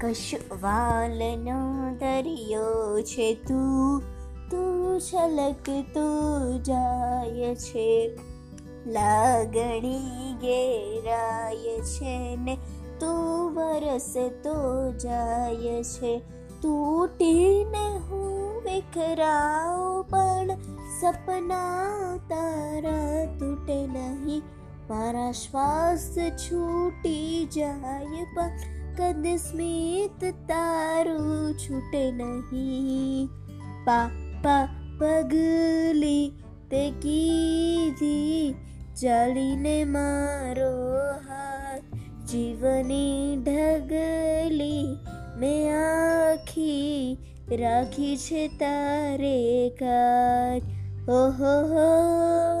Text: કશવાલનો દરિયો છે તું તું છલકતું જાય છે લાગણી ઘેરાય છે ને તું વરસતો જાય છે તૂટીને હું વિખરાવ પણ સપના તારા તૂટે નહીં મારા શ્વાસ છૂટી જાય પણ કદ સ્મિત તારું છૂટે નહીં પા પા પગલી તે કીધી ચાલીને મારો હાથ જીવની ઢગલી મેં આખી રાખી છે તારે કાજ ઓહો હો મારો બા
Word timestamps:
કશવાલનો 0.00 1.58
દરિયો 1.98 3.02
છે 3.04 3.28
તું 3.42 4.02
તું 4.50 5.00
છલકતું 5.00 6.62
જાય 6.62 7.52
છે 7.60 7.88
લાગણી 8.88 10.30
ઘેરાય 10.40 11.76
છે 11.86 12.16
ને 12.38 12.56
તું 12.98 13.54
વરસતો 13.54 14.56
જાય 14.98 15.78
છે 15.84 16.12
તૂટીને 16.60 17.86
હું 18.04 18.60
વિખરાવ 18.64 19.80
પણ 20.10 20.68
સપના 20.94 22.18
તારા 22.28 23.24
તૂટે 23.38 23.78
નહીં 23.88 24.42
મારા 24.88 25.32
શ્વાસ 25.34 26.08
છૂટી 26.38 27.46
જાય 27.50 28.24
પણ 28.34 28.77
કદ 28.98 29.24
સ્મિત 29.38 30.24
તારું 30.46 31.54
છૂટે 31.56 32.02
નહીં 32.12 33.28
પા 33.86 34.06
પા 34.42 34.62
પગલી 34.98 36.24
તે 36.70 36.82
કીધી 37.02 38.44
ચાલીને 38.96 39.76
મારો 39.88 40.70
હાથ 41.24 41.98
જીવની 42.24 43.18
ઢગલી 43.42 44.84
મેં 45.36 45.74
આખી 45.78 47.56
રાખી 47.58 48.14
છે 48.18 48.44
તારે 48.58 49.38
કાજ 49.78 50.62
ઓહો 51.14 51.56
હો 51.68 51.88
મારો 51.94 52.22
બા 52.30 52.57